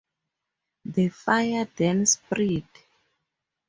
[0.83, 2.65] The fire then spread.